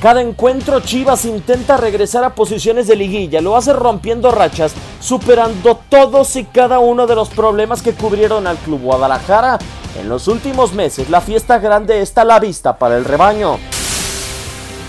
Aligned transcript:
cada 0.00 0.22
encuentro 0.22 0.80
Chivas 0.80 1.26
intenta 1.26 1.76
regresar 1.76 2.24
a 2.24 2.34
posiciones 2.34 2.86
de 2.86 2.96
liguilla, 2.96 3.42
lo 3.42 3.54
hace 3.54 3.74
rompiendo 3.74 4.30
rachas, 4.30 4.72
superando 4.98 5.78
todos 5.90 6.36
y 6.36 6.44
cada 6.44 6.78
uno 6.78 7.06
de 7.06 7.14
los 7.14 7.28
problemas 7.28 7.82
que 7.82 7.92
cubrieron 7.92 8.46
al 8.46 8.56
Club 8.56 8.80
Guadalajara. 8.80 9.58
En 10.00 10.08
los 10.08 10.26
últimos 10.26 10.72
meses 10.72 11.10
la 11.10 11.20
fiesta 11.20 11.58
grande 11.58 12.00
está 12.00 12.22
a 12.22 12.24
la 12.24 12.40
vista 12.40 12.78
para 12.78 12.96
el 12.96 13.04
rebaño. 13.04 13.58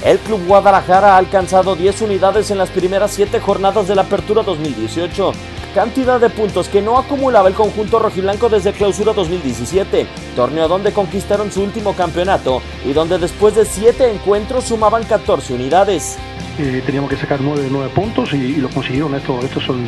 El 0.06 0.18
Club 0.20 0.48
Guadalajara 0.48 1.16
ha 1.16 1.18
alcanzado 1.18 1.76
10 1.76 2.04
unidades 2.04 2.50
en 2.50 2.58
las 2.58 2.70
primeras 2.70 3.12
7 3.12 3.42
jornadas 3.42 3.90
de 3.90 3.96
la 3.96 4.04
Apertura 4.04 4.44
2018 4.44 5.34
cantidad 5.74 6.20
de 6.20 6.30
puntos 6.30 6.68
que 6.68 6.82
no 6.82 6.98
acumulaba 6.98 7.48
el 7.48 7.54
conjunto 7.54 8.00
rojiblanco 8.00 8.50
desde 8.50 8.74
clausura 8.74 9.14
2017, 9.14 10.06
torneo 10.32 10.68
donde 10.68 10.92
conquistaron 10.92 11.52
su 11.52 11.62
último 11.62 11.94
campeonato 11.94 12.62
y 12.86 12.94
donde 12.94 13.18
después 13.18 13.56
de 13.56 13.66
7 13.66 14.12
encuentros 14.12 14.66
sumaban 14.66 15.04
14 15.04 15.54
unidades. 15.54 16.18
Eh, 16.60 16.84
teníamos 16.86 17.10
que 17.10 17.16
sacar 17.16 17.40
9 17.42 17.68
9 17.72 17.92
puntos 17.96 18.34
y, 18.34 18.58
lo 18.58 18.70
consiguieron. 18.70 19.16
Estos, 19.16 19.44
estos 19.44 19.64
son, 19.64 19.88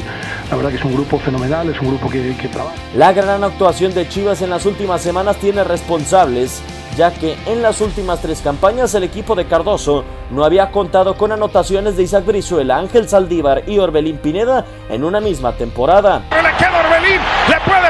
la 0.50 0.56
verdad 0.56 0.70
que 0.72 0.78
es 0.78 0.86
un 0.86 0.94
grupo 0.94 1.20
fenomenal, 1.20 1.70
es 1.70 1.80
un 1.80 1.90
grupo 1.90 2.10
que, 2.10 2.36
que 2.38 2.48
trabaja. 2.48 2.76
La 2.96 3.12
gran 3.12 3.44
actuación 3.44 3.94
de 3.94 4.08
Chivas 4.08 4.42
en 4.42 4.50
las 4.50 4.66
últimas 4.66 5.02
semanas 5.02 5.38
tiene 5.38 5.64
responsables 5.64 6.62
ya 6.96 7.12
que 7.12 7.38
en 7.46 7.62
las 7.62 7.82
últimas 7.82 8.22
tres 8.22 8.42
campañas 8.42 8.94
el 8.96 9.04
equipo 9.04 9.36
de 9.36 9.46
Cardoso 9.46 10.04
no 10.32 10.44
había 10.44 10.72
contado 10.72 11.16
con 11.16 11.32
anotaciones 11.32 11.98
de 11.98 12.04
Isaac 12.04 12.26
Brizuela, 12.26 12.78
Ángel 12.78 13.10
Saldívar 13.10 13.64
y 13.68 13.80
Orbelín 13.80 14.18
Pineda 14.18 14.66
en 14.90 15.04
una 15.04 15.20
misma 15.20 15.54
temporada. 15.54 16.24
Le 16.32 16.58
queda 16.58 16.80
Orbelín, 16.80 17.20
le 17.50 17.60
puede 17.66 17.83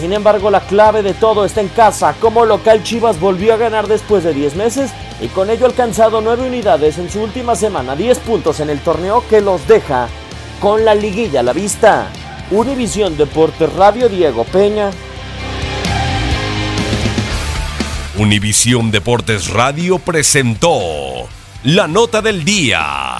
Sin 0.00 0.14
embargo, 0.14 0.50
la 0.50 0.60
clave 0.60 1.02
de 1.02 1.12
todo 1.12 1.44
está 1.44 1.60
en 1.60 1.68
casa. 1.68 2.14
Como 2.18 2.46
local, 2.46 2.82
Chivas 2.82 3.20
volvió 3.20 3.52
a 3.52 3.58
ganar 3.58 3.86
después 3.86 4.24
de 4.24 4.32
10 4.32 4.56
meses 4.56 4.92
y 5.20 5.28
con 5.28 5.50
ello 5.50 5.66
ha 5.66 5.68
alcanzado 5.68 6.22
9 6.22 6.46
unidades 6.46 6.96
en 6.96 7.10
su 7.10 7.20
última 7.20 7.54
semana, 7.54 7.94
10 7.94 8.18
puntos 8.20 8.60
en 8.60 8.70
el 8.70 8.80
torneo 8.80 9.22
que 9.28 9.42
los 9.42 9.68
deja 9.68 10.08
con 10.58 10.86
la 10.86 10.94
liguilla 10.94 11.40
a 11.40 11.42
la 11.42 11.52
vista. 11.52 12.08
Univisión 12.50 13.18
Deportes 13.18 13.70
Radio 13.74 14.08
Diego 14.08 14.44
Peña. 14.44 14.90
Univisión 18.16 18.90
Deportes 18.90 19.48
Radio 19.48 19.98
presentó 19.98 21.28
la 21.64 21.86
nota 21.86 22.22
del 22.22 22.42
día. 22.42 23.19